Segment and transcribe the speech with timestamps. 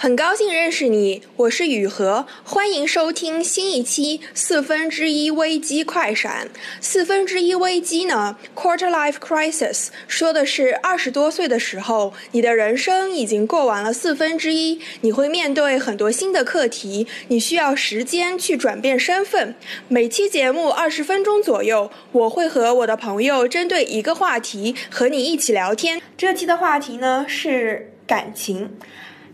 [0.00, 6.48] 很高兴认识你，我是雨禾，欢迎收听新一期四分之一危机快闪。
[6.80, 19.56] 四分之一危机呢，quarter life crisis，说的是二十多岁的时候，你的人生已经过完了四分之一，你会面对很多新的课题，你需要时间去转变身份。
[19.88, 26.00] 每期节目二十分钟左右，我会和我的朋友针对一个话题和你一起聊天。
[26.16, 28.70] 这期的话题呢是感情。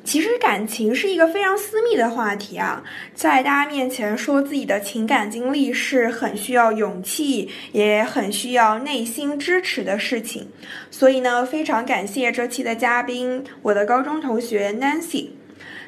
[0.04, 10.46] 其实感情是一个非常私密的话题啊，在大家面前说自己的情感经历是很需要勇气，也很需要内心支持的事情。
[10.90, 15.30] 所以呢，非常感谢这期的嘉宾，我的高中同学 Nancy。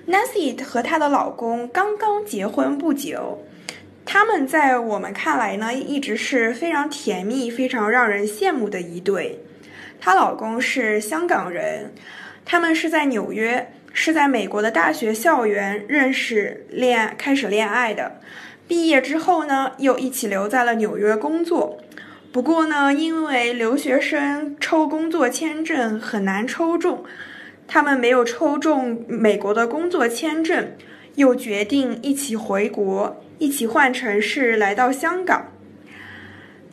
[0.08, 3.44] Nancy 和她的老公刚刚结婚不久，
[4.06, 9.40] 他们在我们看来呢，一直是非常甜蜜、非常让人羡慕的一对。
[10.00, 11.92] 她老公是香港人，
[12.46, 13.72] 他们是在纽约。
[13.98, 18.20] 是在美国的大学校园认识、恋开始恋爱的，
[18.68, 21.78] 毕业之后呢，又一起留在了纽约工作。
[22.30, 27.04] 不过呢，因为留学生抽工作签证很难抽中，
[27.66, 30.72] 他们没有抽中美国的工作签证，
[31.14, 35.46] 又决定一起回国，一起换城市来到香港。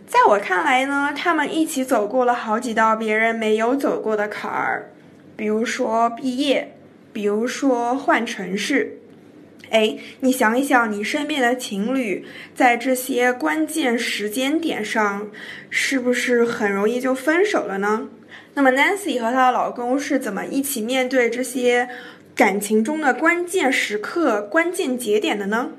[0.06, 4.92] 在我看来呢，他们一起走过了好几道别人没有走过的坎儿，
[5.38, 6.73] 比如说毕业。
[7.14, 8.98] 比如说换城市，
[9.70, 12.26] 哎，你想一想，你身边的情侣
[12.56, 15.30] 在这些关键时间点上，
[15.70, 18.10] 是不是很容易就分手了呢？
[18.56, 21.88] 那么 Nancy 和她的老公是怎么一起面对这些
[22.36, 25.72] 感情中的关键时刻、关键节点的呢？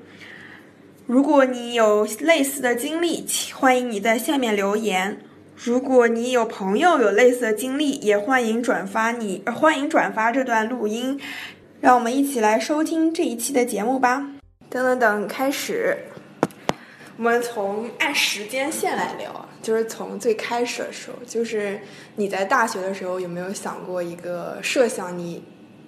[1.06, 5.18] 如果你有类似的经历，欢迎你在下面留言。
[5.56, 11.18] 如果你有朋友有类似的经历，也欢迎转发你，欢迎转发这段录音，
[11.80, 14.32] 让我们一起来收听这一期的节目吧。
[14.68, 15.96] 等等等，开始。
[17.16, 21.80] 我们从按时间线来聊，就是从最开始的时候，就是
[22.16, 25.44] 你在大学的时候有没有想过一个设想你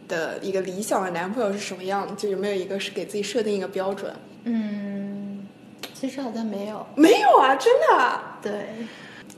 [0.06, 2.16] 的一个理想的男朋友是什么样？
[2.16, 4.14] 就有没有一个是给自己设定一个标准？
[4.44, 5.44] 嗯，
[5.92, 6.86] 其实好像没有。
[6.94, 8.20] 没有啊，真的。
[8.40, 8.52] 对。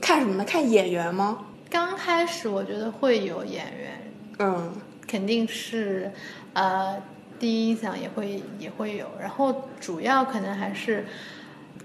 [0.01, 0.43] 看什么呢？
[0.45, 1.45] 看演员吗？
[1.69, 4.73] 刚开始我觉得会有演员，嗯，
[5.07, 6.11] 肯定是，
[6.53, 6.99] 呃，
[7.37, 11.05] 第一印象也会也会有，然后主要可能还是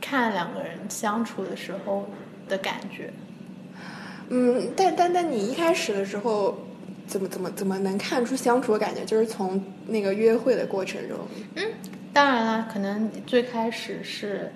[0.00, 2.08] 看两个人相处的时候
[2.48, 3.12] 的感觉。
[4.30, 6.58] 嗯，但但但你一开始的时候
[7.06, 9.04] 怎么怎么怎么能看出相处的感觉？
[9.04, 11.18] 就是从那个约会的过程中。
[11.56, 11.64] 嗯，
[12.12, 14.50] 当然了，可能最开始是。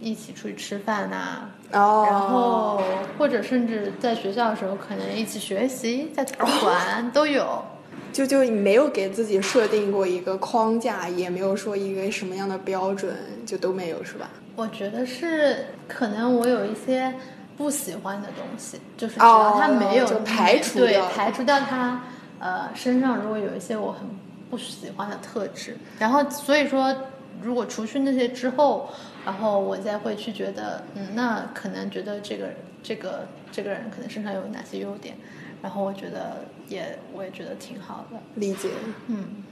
[0.00, 2.82] 一起出去吃饭呐，然后
[3.18, 7.64] 或者甚至在学校的时候，可能一起学习，在图书馆都有。
[8.12, 13.12] 就就你没有给自己设定过一个框架，也没有说一个什么样的标准，
[13.44, 14.30] 就都没有是吧？
[14.54, 17.12] 我觉得是，可能我有一些
[17.56, 22.02] 不喜欢的东西，就是只要他没有排除对排除掉他
[22.38, 24.02] 呃身上如果有一些我很
[24.48, 26.94] 不喜欢的特质，然后所以说
[27.42, 28.90] 如果除去那些之后。
[29.24, 32.48] 然后我再会去觉得，嗯，那可能觉得这个
[32.82, 35.16] 这个这个人可能身上有哪些优点，
[35.62, 38.70] 然后我觉得也我也觉得挺好的，理解，
[39.08, 39.42] 嗯。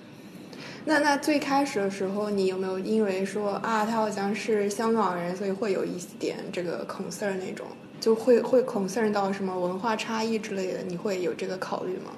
[0.85, 7.67] 那那最开始的时候，你有没有因为说啊，他好像是香港人，所以会有一点这个 concern 那种，
[8.01, 12.13] 就会会 concern 到什么文化差异之类的，你会有这个考虑吗？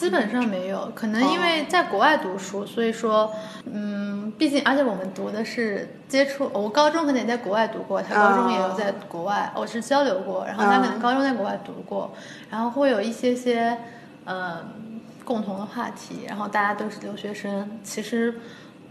[0.00, 3.30] 基本上没有，可能因为在国外读书，所以说，
[3.70, 12.10] 嗯，毕竟而且我们读的是接触，我高中可能也在国外读过，他高中也有在国外，我是交流过，然后他可能高中在国外读过，
[12.48, 13.76] 然后会有一些些，
[14.24, 14.64] 呃，
[15.22, 18.40] 共同的话题，然后大家都是留学生，其实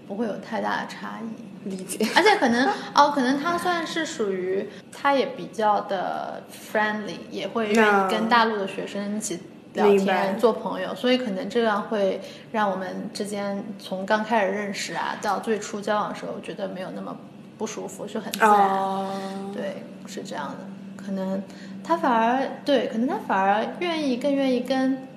[0.07, 2.07] 不会有太大的差异，理解。
[2.15, 9.39] 而且可能哦，可能他算是属于，他也比较的 friendly，也会愿意跟大陆的学生一起。
[9.79, 12.19] 聊天做朋友，所以可能这样会
[12.51, 17.15] 让我们之间从刚开始认识啊，到最初交往的时候，觉得没有那么
[17.57, 19.53] 不舒服，就很自然。
[19.53, 21.03] 对，是这样的。
[21.03, 21.41] 可能
[21.83, 25.07] 他反而对，可能他反而愿意更愿意跟，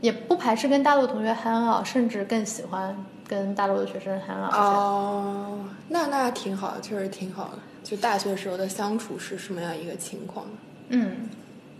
[0.00, 2.96] 也不排斥跟大陆同学很好，甚至更喜欢
[3.28, 4.60] 跟大陆的学生很好。
[4.60, 5.58] 哦，
[5.88, 7.58] 那那挺好的，确实挺好的。
[7.84, 10.46] 就大学时候的相处是什么样一个情况？
[10.88, 11.28] 嗯，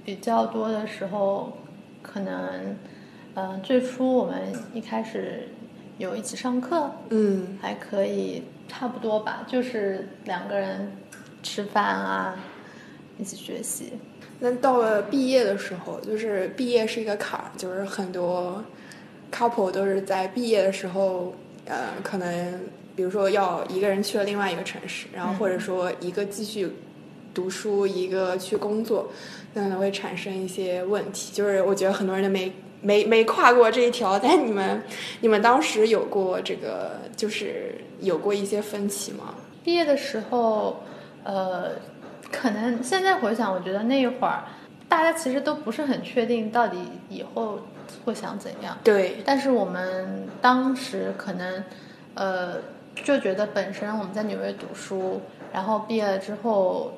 [0.04, 1.56] 比较多的时候。
[2.12, 2.76] 可能，
[3.34, 5.48] 嗯，最初我们一开始
[5.98, 10.92] 有一起上课，嗯，还可以，差不多吧，就是两个人
[11.42, 12.36] 吃饭啊，
[13.18, 13.94] 一起学习。
[14.38, 18.62] 那到了毕业的时候，就是毕业是一个坎儿，就是很多
[19.32, 22.60] couple 都是在毕业的时候，呃，可能
[22.94, 26.70] 比如说要一个人去了另外一个城市，然后或者说一个继续
[27.34, 29.10] 读书，一个去工作，
[29.45, 31.32] 那可能会产生一些问题。
[31.32, 34.82] 就是我觉得很多人都没没没跨过这一条，但你们
[35.20, 39.34] 你们当时有过这个，就是有过一些分歧吗？
[39.64, 40.82] 毕业的时候，
[41.24, 41.72] 呃，
[42.30, 44.44] 可能现在回想，我觉得那一会儿
[44.88, 46.76] 大家其实都不是很确定到底
[47.08, 47.58] 以后
[48.04, 48.76] 会想怎样。
[48.84, 49.16] 对。
[49.24, 51.64] 但是我们当时可能，
[52.14, 52.56] 呃，
[53.02, 55.20] 就觉得本身我们在纽约读书，
[55.52, 56.92] 然后毕业了之后，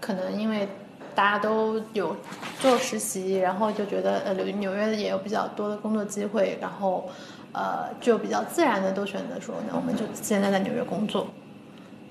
[0.00, 0.68] 可能因为
[1.14, 2.16] 大家都有
[2.60, 7.10] 做实习，然后就觉得呃纽纽约也有比较多的工作机会，然后
[7.52, 11.28] 呃就比较自然的都选择说，那我们就现在在纽约工作。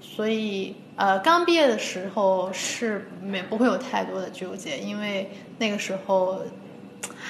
[0.02, 6.42] 所以，呃，刚毕业的时候是没不会有太多的纠结，因为那个时候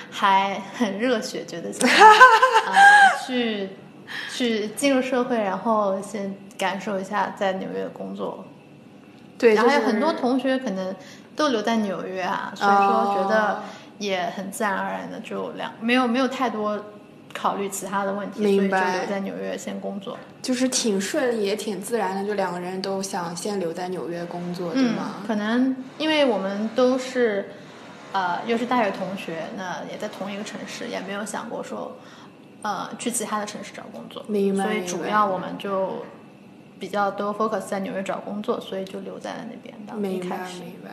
[0.09, 1.87] 还很热血，觉得想
[2.65, 2.73] 呃
[3.25, 3.69] 去
[4.31, 8.43] 去进入社会，然后先感受一下在纽约的工作。
[9.37, 10.95] 对，然后还有很多同学可能
[11.35, 13.63] 都留在纽约啊，所以说觉得
[13.99, 16.79] 也很自然而然的就两没有没有太多。
[17.33, 25.13] 考虑其他的问题，所以就留在纽约先工作，就是挺顺利也挺自然的，就两个人都想先留在纽约工作，对吗？
[25.25, 27.51] 可能因为我们都是，
[28.11, 31.95] 呃，又是大学同学，那也在同一个城市，也没有想过说，
[32.63, 34.65] 呃，去其他的城市找工作，明白。
[34.65, 36.05] 所以主要我们就
[36.77, 39.73] 比较多 focus 在纽约找工作，所以就留在了那边。
[39.97, 40.91] 明白，明白。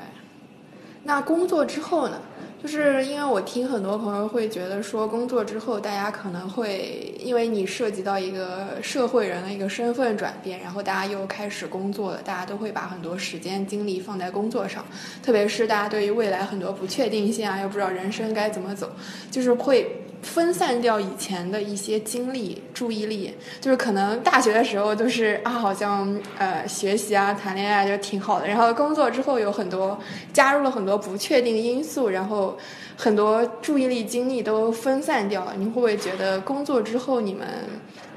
[1.04, 2.20] 那工作之后呢？
[2.60, 14.84] 就是因为我听很多朋友会觉得说，工作之后大家可能会因为你涉及到一个社会人的一个身份转变，然后大家又开始工作了，大家都会把很多时间精力放在工作上，
[15.22, 18.90] 特别是大家对于未来很多不确定性啊，又不知道人生该怎么走，
[19.30, 20.02] 就是会。
[20.22, 28.46] 分散掉以前的一些精力、注意力，就是可能大学的时候都是啊，好像呃学习啊、谈恋爱就挺好的。
[28.46, 29.98] 然后工作之后有很多
[30.32, 32.58] 加入了很多不确定因素，然后
[32.96, 35.52] 很多注意力、精力都分散掉。
[35.56, 37.46] 你会不会觉得工作之后你们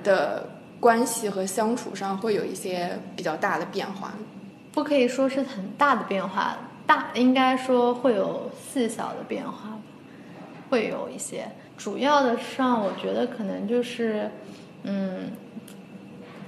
[0.04, 0.50] 的
[0.80, 4.12] 关系和相处上会有一些比较大的变化？
[4.74, 6.58] 不可以说是很大的变化，
[6.88, 9.78] 大应该说会有细小的变化，
[10.70, 11.46] 会有一些。
[11.82, 14.30] 主要的上，我觉得可能就是，
[14.84, 15.32] 嗯，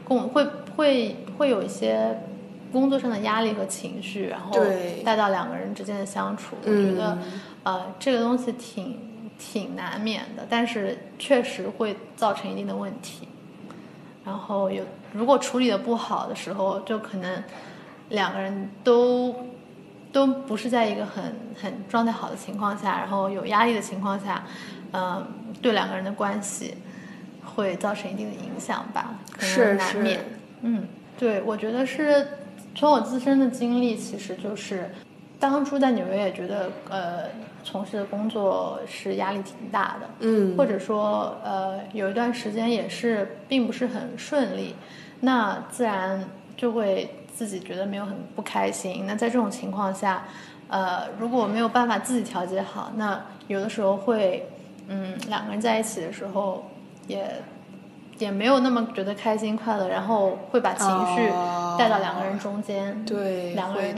[0.04, 0.46] 工会
[0.76, 2.22] 会会有一些
[2.72, 4.56] 工作上的压力和情绪，然后
[5.04, 6.56] 带到两个人之间的相处。
[6.62, 7.18] 我觉得，
[7.64, 9.00] 呃，这个东西挺
[9.40, 13.28] 挺难免的，但是确实会造成一定的问题。
[14.24, 14.84] 然后有
[15.14, 17.44] 如果处理的不好的时候，就可能
[18.10, 19.36] 两个人都
[20.12, 24.44] 都不是在一个很很状态好的情况下，然后有压力的情况下。
[24.94, 25.26] 嗯，
[25.62, 26.76] 对两个人的关系
[27.44, 30.20] 会造成一定的影响吧，可能难免。
[30.62, 30.88] 嗯，
[31.18, 32.28] 对，我觉得是
[32.76, 34.92] 从我自身的经历，其实就是
[35.40, 37.24] 当初在纽约也觉得，呃，
[37.64, 40.08] 从事的工作是压力挺大的。
[40.20, 44.76] 嗯，或者说，呃，有一段时间也是并不是很顺利，
[45.22, 46.24] 那自然
[46.56, 49.06] 就会自己觉得没有很不开心。
[49.08, 50.24] 那在这种情况下，
[50.68, 54.48] 呃，如果没有办法自己调节好，那有的时候会。
[54.88, 56.70] 嗯，两个人在一起的时候，
[57.08, 57.42] 也
[58.20, 61.30] 也没有那么觉得开心快乐，然后会把情绪
[61.78, 63.96] 带到两个人中间，对，两个人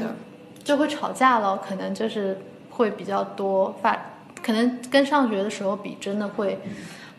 [0.64, 3.98] 就会吵架了，可能就是会比较多发，
[4.44, 6.60] 可能跟上学的时候比，真的会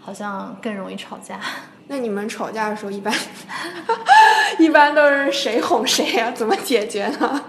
[0.00, 1.40] 好像更容易吵架。
[1.88, 3.12] 那你们吵架的时候，一般
[4.58, 6.30] 一般都是谁哄谁呀？
[6.30, 7.44] 怎么解决呢？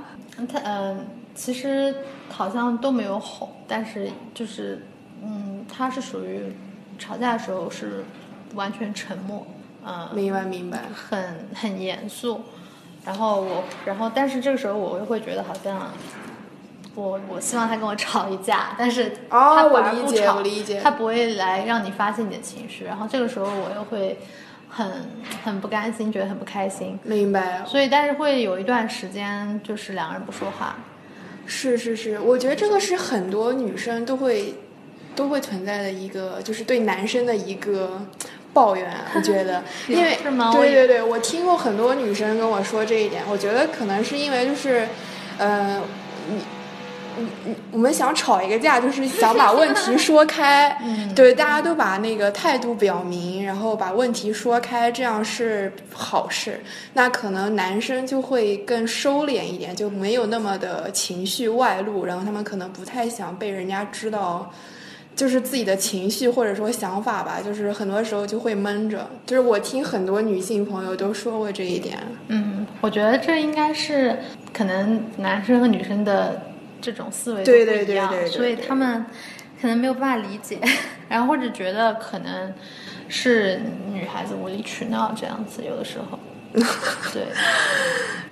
[0.51, 1.96] 他嗯，其实
[2.30, 4.84] 好像都没有哄，但是就是。
[5.20, 6.42] 嗯，他是属于
[6.98, 8.04] 吵架的时候是
[8.56, 9.46] 完全沉默，
[9.86, 12.42] 嗯，明白明白，很很严肃。
[13.06, 15.92] 然后我，然后但是这个时候我又会觉得好像，
[16.94, 22.84] 我我希望他跟我吵一架，但是他我理解我理解，他不会来让你发泄你的情绪。
[22.84, 24.18] 然后这个时候我又会
[24.68, 25.10] 很
[25.44, 27.00] 很不甘心，觉得很不开心。
[27.04, 27.64] 明白。
[27.66, 30.76] 所以但是会有一段时间就是两个人不说话。
[31.46, 34.54] 是是是，我觉得这个是很多女生都会。
[35.18, 38.00] 都会存在的一个，就是对男生的一个
[38.54, 38.88] 抱怨。
[39.16, 40.16] 我觉得， 因为
[40.54, 43.24] 对对对，我听过很多女生跟我说这一点。
[43.30, 44.88] 我觉得可能是因为就是，
[45.40, 45.82] 呃，
[46.30, 46.36] 你
[47.18, 50.78] 你你，我们想吵一个架，就是想把问题说开。
[51.16, 56.62] 对，大家都把那个态度表明，然后把问题说开，这样是好事。
[56.94, 64.52] 那可能男生就会更收敛一点，就没有那么的情绪外露，然后他们可能不太想被人家知道。
[65.18, 69.10] 就是自己的情绪或者说想法吧，就是很多时候就会闷着。
[69.26, 71.98] 就是我听很多女性朋友都说过这一点。
[72.28, 74.20] 嗯，我觉得这应该是
[74.54, 76.44] 可能男生和女生的
[76.80, 79.06] 这种思维对对对对，所以他们
[79.60, 80.62] 可能没有办法理解，
[81.10, 82.54] 然后或者觉得可能
[83.10, 83.60] 是
[83.92, 86.20] 女孩子无理取闹这样子，有的时候。
[87.14, 87.24] 对，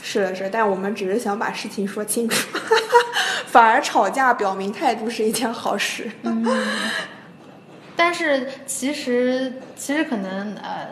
[0.01, 2.57] 是的是，但我们只是想把事情说清楚，
[3.55, 6.11] 反而吵架表明态度是一件好事。
[6.23, 6.45] 嗯，
[7.95, 10.89] 但是其实其实可能呃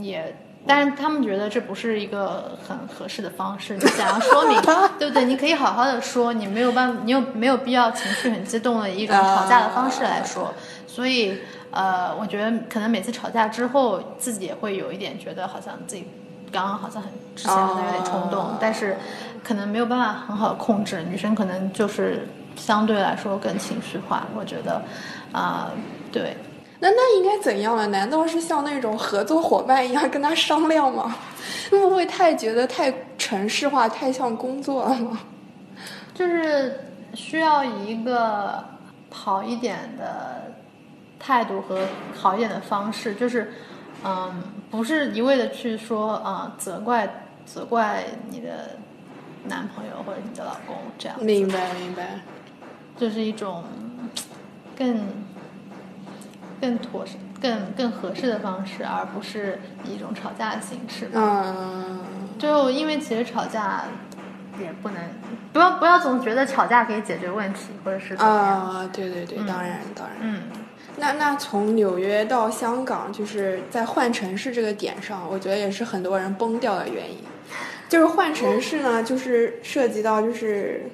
[0.00, 3.76] 也，但是他们觉得这不是一个很合适的方式。
[3.76, 4.60] 你想要说明，
[4.98, 5.24] 对不对？
[5.24, 10.52] 你可以好好的说，你没有办法，你有没有必要情绪很激动的一种吵架的方式来说？
[10.88, 11.38] 所以
[11.70, 16.04] 呃，我觉得可能每次吵架之后，自己也会有一点觉得好像自己。
[16.52, 18.96] 刚刚好像很之前好像有点冲动，但是
[19.42, 21.02] 可能没有办法很好的控制。
[21.02, 24.82] 女生可能就是相对来说更情绪化，我觉得
[25.32, 25.70] 啊，
[26.12, 26.36] 对。
[26.78, 27.86] 那那应该怎样了？
[27.86, 31.14] 难道是像那种合作伙伴一样跟他商量吗？
[31.70, 35.20] 会不会太觉得太城市化，太像工作了吗？
[36.12, 36.80] 就是
[37.14, 38.62] 需要一个
[39.10, 40.52] 好一点的
[41.20, 43.52] 态度和好一点的方式，就是
[44.04, 44.42] 嗯。
[44.70, 48.76] 不是一味的去说啊，责怪责怪你的
[49.48, 51.22] 男朋友或者你的老公这样。
[51.22, 52.20] 明白明白，
[52.98, 53.64] 这是一种
[54.74, 54.98] 更
[56.58, 61.10] 更妥适、更更合适的方式，而不是一种吵架的形式。
[61.12, 62.00] 嗯。
[62.38, 63.84] 就因为其实吵架
[64.58, 65.02] 也不能，
[65.52, 70.16] 不要不要总觉得吵架可以解决问题，或者是怎么样啊，对对对，当然当然。
[70.20, 70.42] 嗯。
[70.96, 77.18] 那那从纽约到香港，就是在换城市这个点上，我觉得也是很多人崩掉的原因。
[77.88, 80.84] 就是换城市呢，就是涉及到就是，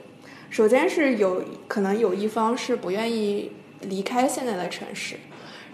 [0.50, 5.16] 首先是有可能有一方是不愿意离开现在的城市，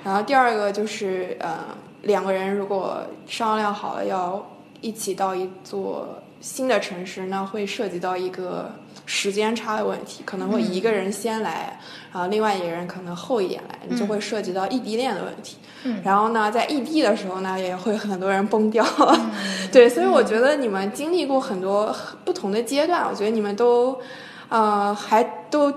[0.03, 1.65] 然后第二个就是呃
[2.03, 4.45] 两个人如果商量好了要
[4.81, 8.75] 一起到一座新的城市，那会涉及到一个。
[9.07, 11.79] 时间差的问题，可能会一个人先来，
[12.13, 15.57] 然后另外一个人可能后一点来，你就会涉及到异地恋的问题。
[16.03, 18.83] 然后呢，在异地的时候呢，也会很多人崩掉。
[19.71, 21.95] 对，所以我觉得你们经历过很多
[22.25, 23.99] 不同的阶段，我觉得你们都，
[24.49, 25.71] 呃，还都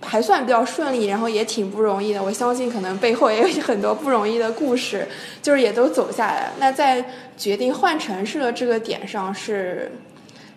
[0.00, 2.22] 还算比较顺利，然后也挺不容易的。
[2.22, 5.08] 我相信可能背后也有很多不容易的故事，
[5.42, 6.52] 就是也都走下来。
[6.60, 7.04] 那在
[7.36, 9.90] 决定换城市的这个点上，是，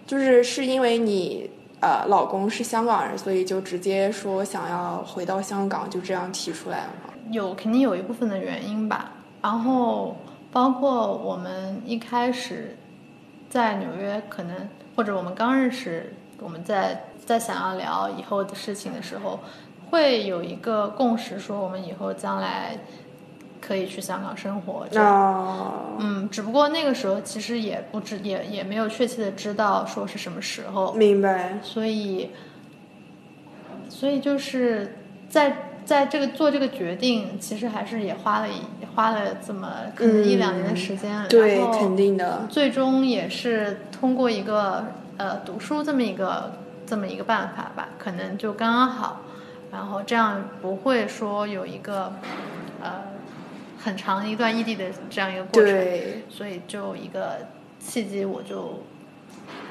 [0.06, 1.50] 就是是因为你。
[1.82, 6.90] 呃，老公是香港人，所以就直接说想要回到香港，就这样提出来了？
[7.30, 9.12] 有肯定有一部分的原因吧。
[9.42, 10.18] 然后
[10.52, 12.76] 包括我们一开始
[13.50, 19.40] 在纽约，可能或者我们刚认识，我们在在想要聊以后的事情的时候，
[19.92, 22.78] 会有一个共识，说我们以后将来。
[23.66, 31.58] 可以去香港生活，这样，嗯，只不过那个时候其实也不知也也没有确切的知道说是什么时候，明白。
[31.64, 32.30] 所以，
[33.90, 38.48] 所以就是在在这个做这个决定，其实还是也花了
[38.94, 42.46] 花了这么可能一两年的时间，对，肯定的。
[42.48, 44.86] 最终也是通过一个
[45.18, 46.54] 呃读书这么一个
[46.86, 49.22] 这么一个办法吧，可能就刚刚好，
[49.72, 52.65] 然后这样不会说有一个呃。
[53.86, 55.88] 很长一段异地的这样一个过程，
[56.28, 57.48] 所以就一个
[57.80, 58.82] 契机，我就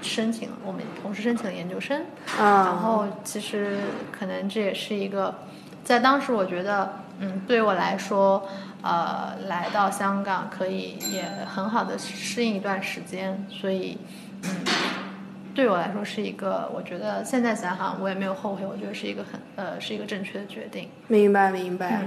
[0.03, 2.01] 申请了，我们同时申请了研究生。
[2.39, 3.77] 然后其实
[4.13, 5.35] 可能这也是一个，
[5.83, 8.49] 在当时我觉得，嗯，对我来说，
[8.83, 13.99] 呃，来到香港可以也很好的适应一段时间，所以，
[14.45, 14.51] 嗯，
[15.57, 20.89] 对我来说是一个，我觉得现在想想我也没有后悔，我觉得是一个很呃是一个正确的决定。
[21.09, 22.01] 明白，明白。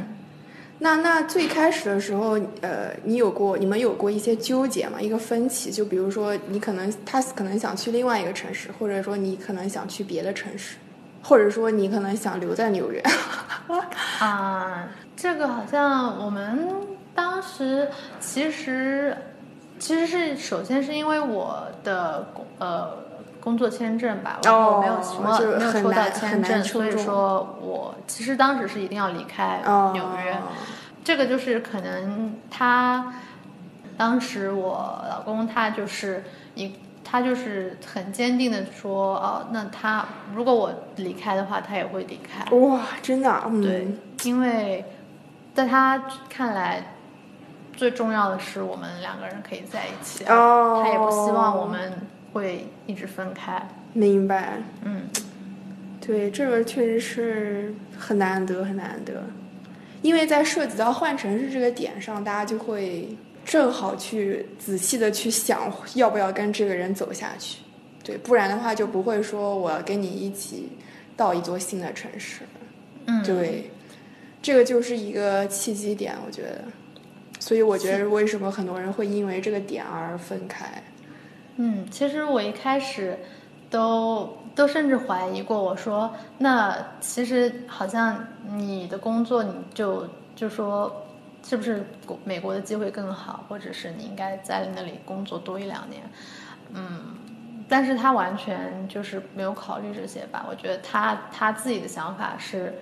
[0.79, 5.01] 那那最开始的时候，呃，你有过你们有过一些纠结吗？
[5.01, 10.77] 一个分歧，就比如说你可能他可能想去另外一个城市，或者说你可能想去别的城市，
[11.23, 13.01] 或者说你可能想留在纽约。
[14.19, 16.67] 啊，这个好像我们
[17.15, 19.17] 当时其实
[19.79, 22.27] 其实是首先是因为我的
[22.59, 23.06] 呃。
[23.47, 29.61] 工作签证吧，然后没有什么没有抽到签证，所以说我其实当时是一定要离开
[29.93, 30.35] 纽约。
[31.01, 33.13] 这个就是可能他
[33.95, 36.25] 当时我老公他就是
[36.55, 36.75] 一
[37.05, 42.53] 他就是很坚定的说，哦，那他如果我离开的话，他也会离开。
[42.53, 43.43] 哇，真的？
[43.63, 43.87] 对，
[44.25, 44.83] 因为
[45.55, 46.95] 在他看来，
[47.77, 51.93] 最重要的是我们两个人可以在一起，他也不希望我们。
[52.37, 54.59] 会一直分开，明白。
[54.83, 55.07] 嗯，
[55.99, 59.23] 对，这个确实是很难得，很难得。
[60.03, 63.09] 因为在涉及到换城市这个点上，大家就会
[63.43, 67.57] 正好去仔细的去想要不要跟这个人走下去，
[68.03, 70.69] 对，不然的话就不会说我要跟你一起
[71.15, 72.41] 到一座新的城市，
[73.07, 73.71] 嗯，对，
[74.39, 76.63] 这个就是一个契机点，我觉得，
[77.39, 80.83] 所以我觉得为什么很多人会因为这个点而分开，
[81.57, 83.19] 嗯，其实我一开始
[83.69, 84.35] 都。
[84.57, 91.05] 都甚至怀疑过，我说那其实好像你的工作，你就就说
[91.43, 91.85] 是不是
[92.23, 96.01] 美国的机会更好，或者是你应该在那里工作多一两年，
[96.73, 97.15] 嗯，
[97.69, 100.43] 但是他完全就是没有考虑这些吧？
[100.49, 102.73] 我觉得他他自己的想法是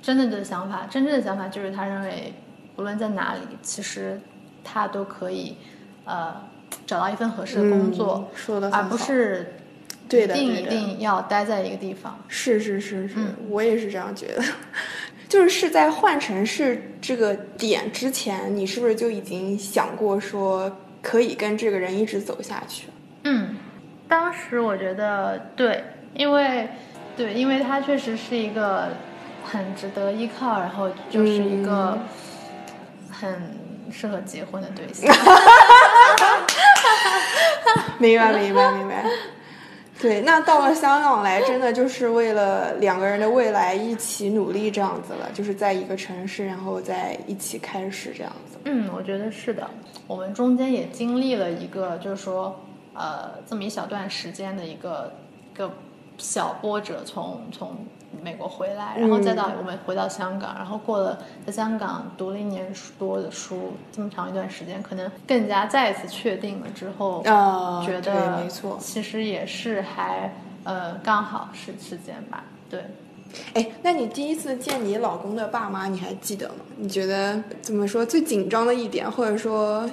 [0.00, 2.34] 真正的想法，真正的想法就是他认为
[2.74, 4.20] 无论在哪里，其实
[4.64, 5.56] 他都可以
[6.04, 6.34] 呃
[6.86, 9.54] 找到一份合适的工作，说的而不是。
[10.08, 12.22] 对的，一定一定要待在一个地方。
[12.28, 13.14] 是是是是，
[13.48, 14.42] 我也是这样觉得。
[15.26, 20.70] 就是是在换城市这个点之前，你是不是就已经想过说
[21.00, 22.88] 可以跟这个人一直走下去？
[23.24, 23.56] 嗯，
[24.06, 26.68] 当时我觉得对，因为
[27.16, 28.88] 对，因为他确实是一个
[29.42, 31.98] 很值得依靠，然后就是一个
[33.10, 33.54] 很
[33.90, 35.10] 适合结婚的对象。
[38.02, 39.04] 明白明白明白。
[40.00, 48.58] 对，那到了香港来，真的就是为了两个人的未来一起努力这样子了，就是在一个城市，然后再一起开始这样子。
[48.64, 49.70] 嗯，我觉得是的。
[50.08, 52.60] 我们中间也经历了一个，就是说，
[52.94, 55.12] 呃，这么一小段时间的一个
[55.54, 55.70] 一个
[56.18, 57.76] 小波折，从从。
[58.20, 67.22] 美国回来，然后再到我们回到香港，然后过了在香港读了一年多的书，这么长一段时间，可能更加再一次确定了之后，
[67.86, 72.44] 觉得没错，其实也是还呃刚好是时间吧。
[72.68, 72.84] 对，
[73.54, 76.56] 哎，那你第一次见你老公的爸妈，你还记得吗？
[76.76, 79.88] 你觉得怎么说最紧张的一点，或者说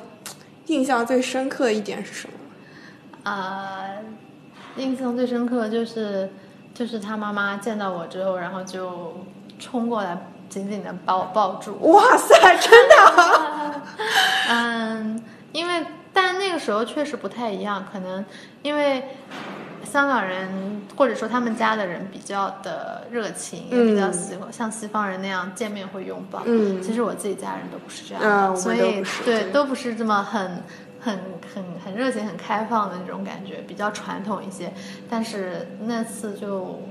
[0.67, 2.33] 印象最深刻的一点是什么？
[3.31, 3.85] 啊，
[4.77, 6.29] 印象最深刻就是。
[6.79, 9.13] 就是他妈妈见到我之后，然后就
[9.59, 11.77] 冲过来紧紧的把我抱住。
[11.81, 13.81] 哇塞，真的？
[14.47, 18.23] 嗯，因为但那个时候确实不太一样，可能
[18.61, 19.03] 因为
[19.83, 26.43] 香港人或者说他们家的人比较的热情，也比较喜欢像西方人那样见面会拥抱。
[26.45, 30.63] 嗯，其实我自己家人都不是这样的，所以对都不是这么很。
[30.99, 31.17] 很
[31.53, 34.73] 很很热情、很开放的那种感觉，比较传统一些。
[35.09, 36.81] 但是那次就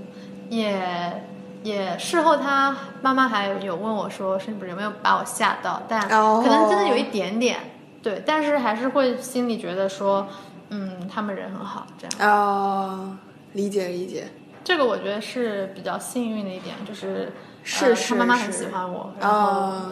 [0.48, 1.22] 也
[1.62, 5.82] 也事后，他妈妈还有问我说，是不是有没有把我吓到？
[5.88, 7.58] 但可能真的有一点点，
[8.02, 8.22] 对。
[8.24, 10.26] 但是还是会心里觉得说，
[10.70, 12.30] 嗯，他们人很好，这样。
[12.30, 13.16] 哦，
[13.52, 14.28] 理解理解。
[14.64, 19.82] 这个我觉得是比较幸运的一点，就是是是他妈妈很喜欢我，然后。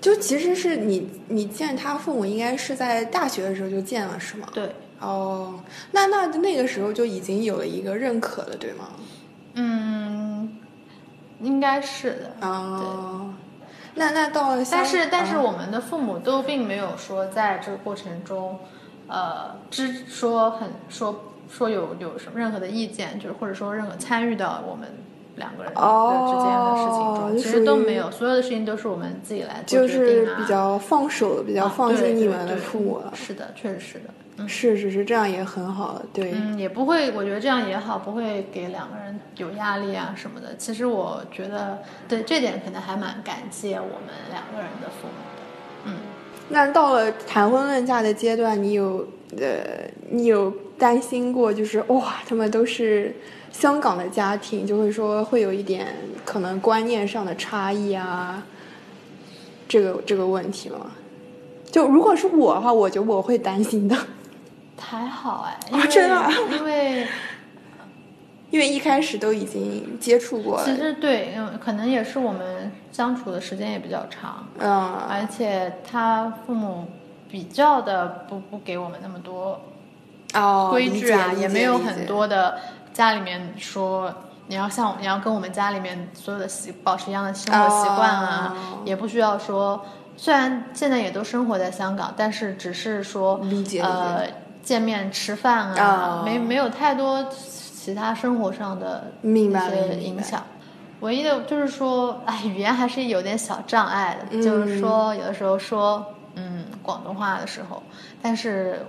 [0.00, 4.48] 就其实是你，你见他父母应该是在大学的时候就见了，是吗？
[4.54, 4.74] 对。
[5.00, 5.58] 哦，
[5.92, 8.90] 那那那个时候就已经有了一个认可了，对吗？
[9.54, 10.58] 嗯，
[11.40, 12.46] 应该是的。
[12.46, 13.32] 哦。
[13.94, 18.58] 那那到了，但是但是我们的父母都并没有说在这个过程中，
[19.08, 24.88] 呃，知说很说说有有什么任何的意见，就是或者说任何参与到我们。
[25.40, 30.36] 两个人的之间的事情中，其实都没有，所有的事情都是我们自己来做决定啊。
[30.38, 33.10] 比较放手，比较放心你们的父母了。
[33.14, 34.04] 是的，确实是的。
[34.48, 36.00] 是是是，这样也很好。
[36.14, 40.56] 对，嗯，也不会，我觉得这样也好，不会给两个人有压力啊什么的。
[40.56, 45.42] 其实我觉得，对这点可能还蛮感谢我们两个人的父母的。
[45.84, 45.98] 嗯，
[46.48, 49.06] 那到了谈婚论嫁的阶段，你有
[49.38, 53.14] 呃，你有担心过，就是哇，他们都是。
[53.52, 55.86] 香港的家庭就会说会有一点
[56.24, 58.42] 可能观念上的差异啊，
[59.68, 60.92] 这个这个问题吗？
[61.70, 63.96] 就如果是我的话，我觉得我会担心的。
[64.78, 67.06] 还好哎，啊， 真的，因为
[68.50, 70.64] 因为一开始都已经接触过了。
[70.64, 74.70] 其实对，嗯，可能也是我们相处的时间也比较长，嗯，
[75.08, 76.86] 而且他父母
[77.30, 79.60] 比较的不不给我们那么多
[80.34, 82.58] 哦规矩啊，也没有很多的。
[82.92, 84.12] 家里面说
[84.48, 89.80] 你要像你要跟我们家里面所有的习保持一样的生活习惯啊，也不需要说，
[90.16, 93.40] 虽然现在也都生活在香港，但是只是说
[93.80, 94.24] 呃
[94.62, 100.42] 见面吃饭啊，没没有太多其他生活上的一些影响。
[100.98, 107.82] 唯一的就是说，哎，语言还是有点小障碍的，就是说有的时候说嗯广东话的时候，
[108.20, 108.84] 但是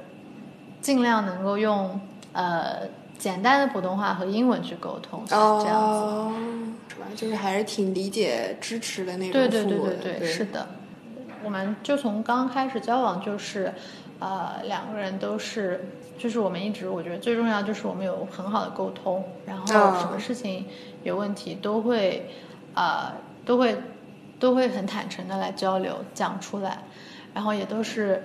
[0.82, 2.00] 尽量能够用
[2.34, 2.80] 呃。
[3.22, 6.36] 简单的普通话和英文去沟通是这样子。
[6.90, 7.06] 是吧？
[7.16, 9.78] 就是还是挺理解、支持的那种对对对。
[9.98, 10.68] 对对，是的。
[11.44, 13.72] 我们就从刚开始交往就是，
[14.18, 20.66] 呃，两个人都是，就是我们一直我觉得最重要就是我们有很好的沟通，然后嗯什么事情
[21.04, 22.28] 有问题都会，
[22.74, 23.12] 呃，
[23.46, 23.78] 都会
[24.40, 26.80] 都会很坦诚的来交流讲出来，
[27.36, 28.24] 然后也都是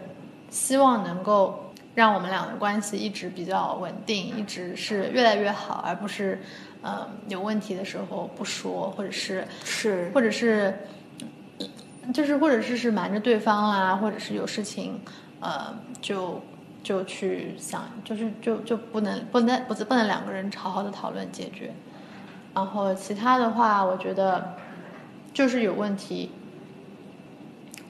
[0.49, 1.66] 希望能够
[1.97, 6.39] 让我们俩的关系一直比较稳定，一直是越来越好，而不是，
[6.83, 10.79] 呃，有问题的时候不说，或者是是或者是，
[12.13, 15.01] 就是或者是是瞒着对方啊，或者是有事情，
[15.41, 16.39] 呃，就
[16.83, 21.73] 就去想，就是就就不能不能不不能两个人好好的讨论解决。
[22.55, 24.55] 然后其他的话，我觉得
[25.33, 26.31] 就是有问题，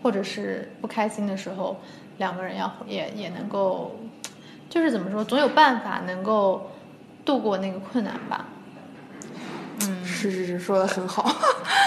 [0.00, 1.80] 或者是不开心的时候，
[2.18, 3.96] 两个人要也也能够，
[4.68, 6.70] 就是怎么说，总有办法能够
[7.24, 8.46] 度过那个困难吧。
[9.82, 11.30] 嗯，是是是，说的很好。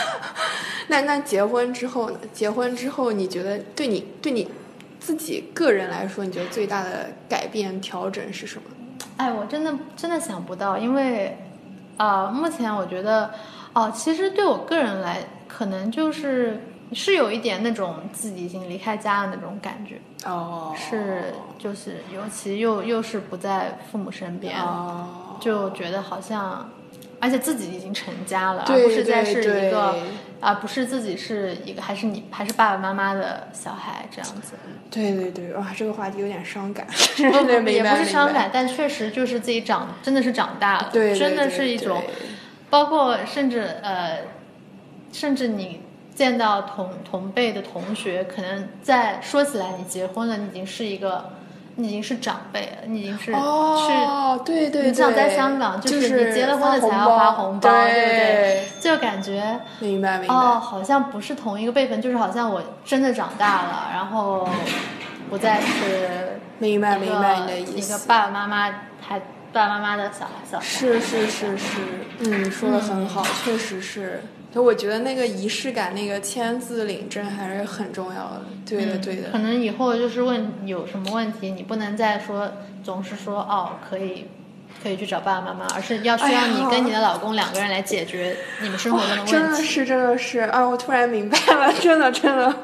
[0.87, 2.19] 那那结婚之后呢？
[2.33, 4.49] 结婚之后，你觉得对你对你
[4.99, 8.63] 自己个人来说，你觉得最大的改变调整是什么？
[9.17, 11.37] 哎，我真的真的想不到，因为，
[11.97, 13.31] 啊，目前我觉得，
[13.73, 16.59] 哦，其实对我个人来，可能就是
[16.93, 26.69] 是有一点那种自己已经离开家的那种感觉，哦，是就是尤其又又是不在父母身边，哦，就觉得好像，
[27.19, 30.01] 而且自己已经成家了，而不是再是一个对
[30.39, 34.53] 啊，不是自己是一个还是你还是爸爸妈妈的小孩这样子。
[34.89, 36.87] 对对对，哇，这个话题有点伤感，
[37.67, 42.01] 也不是伤感，但确实就是自己长，真的是长大了，对，对真的是一种，
[42.71, 44.21] 包括甚至呃，
[45.11, 45.81] 甚至你
[46.19, 51.29] 见到同同辈的同学，可能在说起来你结婚了，你已经是一个，
[51.75, 58.67] 你已经是长辈了，你已经是、哦，对对对，你想在香港，就是你结了婚了才要发发红红包，对对不对？
[58.81, 60.35] 就感觉明白明白。
[60.35, 64.45] 哦，好像不是同一个辈分，就是好像我真的长大了，然后
[65.29, 69.17] 不再是明白明白你的意一个爸爸妈妈还
[69.53, 70.65] 爸爸妈妈的小孩小孩。
[70.65, 71.77] 是是是是，
[72.25, 74.21] 嗯，说的很好，确实是。
[74.53, 78.41] 就我觉得那个仪式感，那个签字领证还是很重要的。
[78.67, 79.37] 对的，嗯对的可。
[79.37, 82.51] 能以后就是问有什么问题，你不能再说
[82.83, 84.25] 总是说哦可以
[84.81, 89.31] 可以去找爸爸妈妈，而是要需要你跟你的老公两个人来解决你们生活中的问题。
[89.31, 90.61] 真的是，真的是啊！
[90.67, 92.55] 我突然明白了，真的，真的，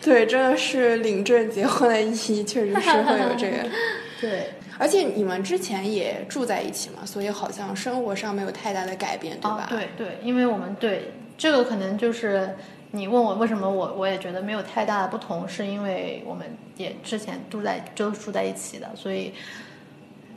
[0.00, 3.68] 对，真的是领证结婚的意义，确实是会有这个。
[4.20, 9.68] 对，而且你们之前也住在一起嘛，所以好像生活上没有太大的改变，对吧？
[9.70, 12.56] 哦，对对，因为我们对这个可能就是
[12.90, 16.44] 你问我为什么我我也觉得没有太大的不同，是因为我们
[16.76, 19.32] 也之前住在就住在一起的，所以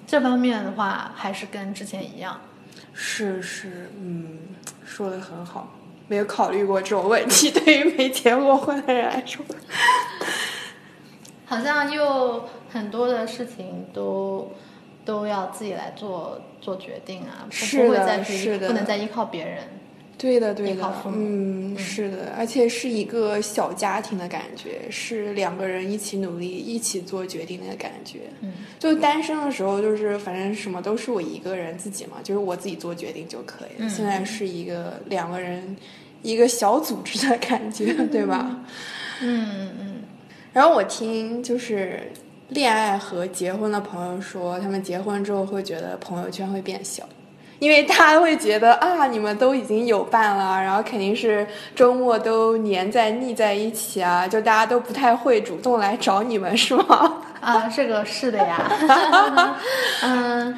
[0.05, 2.39] 这方面的话还是跟之前一样。
[2.93, 4.38] 是是，嗯，
[4.86, 5.73] 说的很好，
[6.08, 9.43] 没有考虑过这种问题，对于没结过婚的人来说。
[11.45, 14.51] 好像又很多的事情都
[15.03, 19.63] 都要自己来做做决定啊，不是的不会再去是的不能再依靠别人。
[20.17, 28.19] 对的，对的嗯，是的，而且是一个小家庭的感觉，是两个人一起努力、一起做决定的感觉。
[28.39, 33.86] 嗯，就单身的时候，就是反正什么都是我一个人自己嘛，就是我自己做决定就可以了。
[33.86, 35.75] 嗯现在是一个两个人
[36.21, 38.62] 一个小组织的感觉， 对吧？
[39.21, 39.94] 嗯嗯
[40.56, 42.10] 然后我听就是
[42.48, 47.04] 恋爱和结婚的朋友说，他们结婚之后会觉得朋友圈会变小，
[47.60, 57.22] 因为他会觉得啊，你们都已经有伴了，然后肯定是周末都黏在腻在一起啊，就大家都不太会主动来找你们，是吗？
[57.41, 58.72] 啊，这个是的呀，
[60.04, 60.58] 嗯，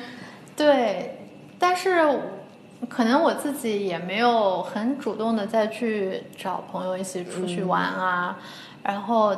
[0.56, 1.18] 对，
[1.58, 2.22] 但是
[2.88, 8.38] 可能我自己也没有很主动的再去找朋友一起出去玩啊，
[8.84, 9.36] 然后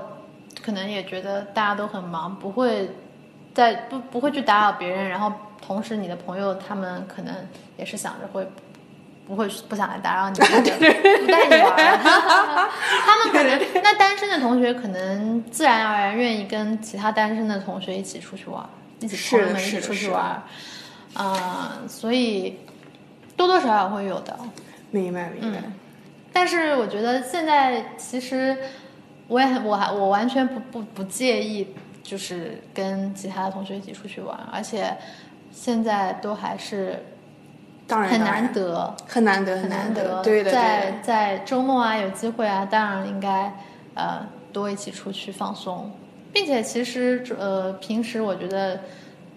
[0.69, 2.91] 可能也觉得大家都很忙，不会
[3.53, 7.33] 在不不会去打扰别人，然后同时你的朋友他们可能
[7.77, 8.47] 也是想着会。
[9.27, 11.99] 不会不想来打扰你， 不带你玩。
[12.01, 18.67] 他们可能那单身的同学可能自然而然愿意跟其他单身的同学一起出去玩，
[18.99, 20.41] 一起朋友们一起出去玩儿。
[21.13, 22.57] 啊、所以
[23.37, 24.35] 多多少少会有的。
[24.89, 25.61] 明白明白。
[26.33, 28.57] 但是我觉得现在其实
[29.29, 31.67] 我也很我还我完全不不不介意，
[32.03, 34.93] 就是跟其他的同学一起出去玩，而且
[35.53, 37.05] 现在都还是
[37.87, 40.21] 当然很难得，很难得，很难得。
[40.23, 40.99] 对的，对在。
[41.01, 43.53] 在周末啊有机会啊，当然应该
[43.93, 45.91] 呃多一起出去放松，
[46.33, 48.79] 并且其实呃平时我觉得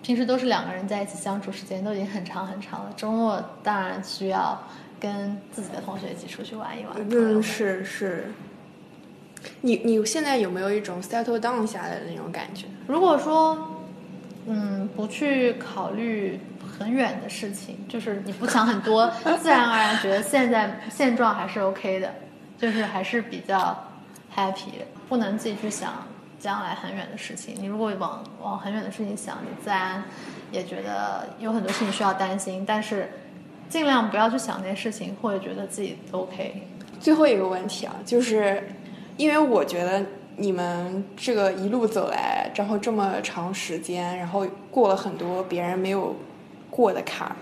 [0.03, 4.59] 平时都是两个人在一起相处时间都已经很长很长了，周末当然需要
[4.99, 6.93] 跟自己的同学一起出去玩一玩。
[7.11, 8.33] 嗯，是是。
[9.63, 12.67] 你你现在有没有一种 settle down 下来的那种感觉？
[12.87, 13.81] 如果说，
[14.47, 16.41] 嗯，不去考虑
[16.79, 19.09] 很远的事情，就是你不想很多，
[19.41, 22.13] 自然而然觉得现在现状还是 OK 的，
[22.59, 23.57] 就是还是比较
[24.35, 24.85] happy 的。
[25.09, 26.07] 不能自己去想
[26.41, 27.55] 将来很远的事情。
[27.61, 30.03] 你如果往往很远的事情想，你自然
[30.51, 32.65] 也觉得有很多事情需要担心。
[32.67, 33.11] 但是
[33.69, 36.67] 尽量不要去想那些事情，或者觉得自己 OK。
[36.99, 38.67] 最后一个问题啊，就是。
[39.17, 40.03] 因为我觉得
[40.37, 46.17] 你们这个一路走来，然后这么长时间，然后过了很多别人没有
[46.71, 47.37] 过的坎儿，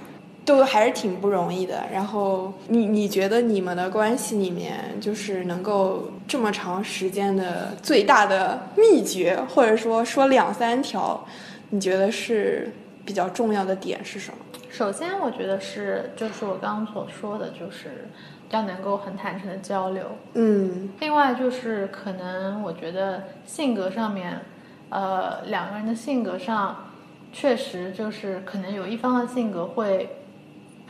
[0.45, 1.85] 都还是挺不容易的。
[1.93, 11.25] 然后你你觉得你们的关系里面，就是能够这么长时间的最大的秘诀，或者说说两三条，
[11.71, 12.73] 你觉得是
[13.05, 14.39] 比较重要的点是什么？
[14.69, 18.09] 首先，我觉得是就是我刚刚所说的就是。
[18.51, 20.91] 要能够很坦诚的交流，嗯。
[20.99, 24.41] 另外就是可能我觉得性格上面，
[24.89, 26.91] 呃，两个人的性格上，
[27.33, 30.17] 确实就是可能有一方的性格会，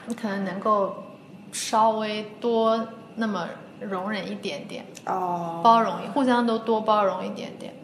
[0.06, 1.04] 你可能能够
[1.52, 3.46] 稍微多那么
[3.78, 7.74] 容忍一点点，哦，包容，互相都多包容一点点。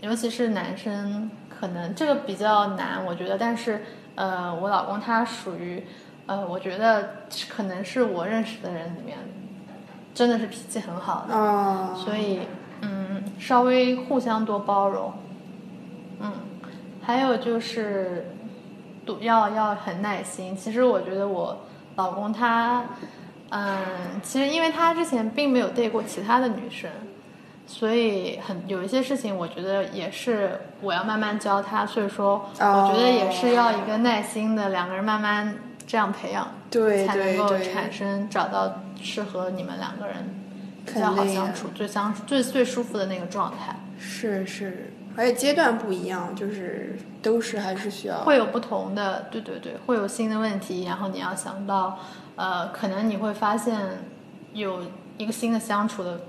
[0.00, 3.36] 尤其是男生，可能这个比较难，我觉得。
[3.36, 5.84] 但是，呃，我老公他属于。
[6.26, 7.10] 呃，我觉得
[7.48, 9.18] 可能是我认识的人里面，
[10.14, 12.40] 真的是脾气很好的，所以
[12.82, 15.12] 嗯，稍微互相多包容，
[16.20, 16.32] 嗯，
[17.02, 18.30] 还有就是
[19.04, 20.56] 多要要很耐心。
[20.56, 21.58] 其实我觉得我
[21.96, 22.84] 老公他，
[23.50, 23.78] 嗯，
[24.22, 26.88] 其实因为他之前并没有对过其他的女生，
[27.66, 31.84] 所以很有一些事情，我觉得也是我要慢慢教他。
[31.84, 35.54] 所以说，我觉得也是要一个耐心的两个人慢慢。
[35.90, 40.14] 这样培养，对，才能够产生找到适合你们两个人
[40.86, 43.74] 比较好相处、最相处、最最舒服的那个状态。
[43.98, 51.98] 是是，而且阶段不一样，就是都是还是需要会有不同的，对对对，会有新的问题，然后你要想到，
[52.36, 53.76] 呃，可能你会发现
[54.52, 54.84] 有
[55.18, 56.20] 一个新的相处的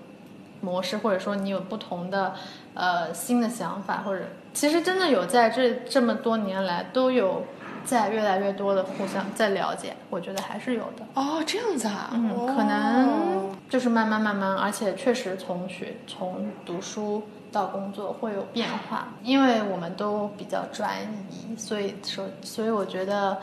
[0.62, 2.34] 模式，或者说你有不同的
[2.74, 4.24] 呃新的想法，或者
[4.56, 7.46] 其实真的有在这这么多年来都有。
[7.86, 11.06] 在越来越多的互相在了解，我觉得还是有的。
[11.14, 20.90] 哦，这样子啊，嗯，可能就是慢慢慢慢，而且确实从学从读书到工作会有变化，因为我们都比较专
[21.30, 23.38] 一，所以说，所以我觉得，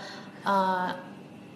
[0.45, 0.95] 呃，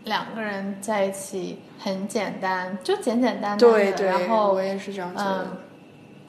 [0.05, 5.47] 两个人在一起很简单，就简简单单的，然后我也是这样觉得。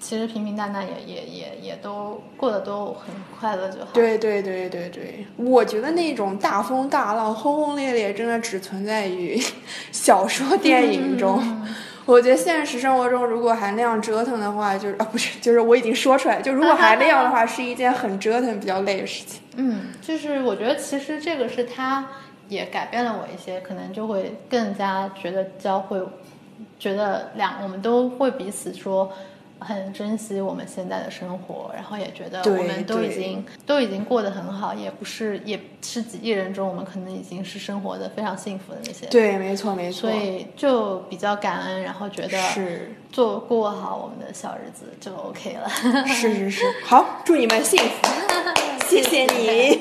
[0.04, 3.88] 其实平平淡淡也也也也都过得都很快乐就好。
[3.94, 9.42] 对对对对对，我觉得那种大风大浪、轰轰烈烈，真的只存在于
[9.94, 11.42] 小说、电影中。
[12.06, 19.42] 我觉得现实生活中，如果还那样折腾的话，就是啊，不是，就是我已经说出来，就如果还那样的话，是一件很折腾、比较累的事情。
[19.56, 22.06] 嗯，就是我觉得其实这个是他
[22.50, 25.98] 也改变了我一些，可能就会更加觉得教会，
[26.78, 29.10] 觉得两我们都会彼此说。
[29.64, 39.06] 很珍惜我们现在的生活，然后也觉得我们都已经都已经过得很好，也不是也是几亿人中，我们可能已经是生活的非常幸福的那些。
[39.08, 40.10] 对，没错，没错。
[40.10, 45.70] 所以就比较感恩，然后觉得是做过好我们的小日子就 OK 了。
[46.08, 48.08] 是是是，好，祝你们幸福，
[48.88, 49.73] 谢谢你。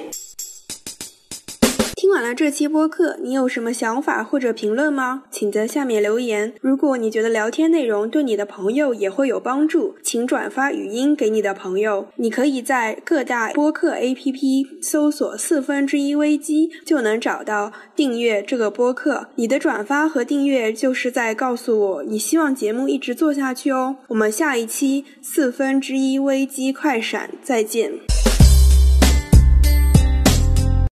[2.22, 5.24] 听完了这期播客，你有什么想法或者评论吗？
[5.28, 6.54] 请在下面留言。
[6.60, 12.06] 如果你觉得聊天内容对你的朋友也会有帮助，请转发语音给你的朋友。
[12.14, 19.26] 你可以在各大播客 APP 搜索“四分之一危机”，就能找到订阅这个播客。
[19.34, 23.96] 你的转发和订阅就是在告诉我你希望节目一直做下去哦。
[24.06, 27.90] 我们下一期四分之一危机快闪再见。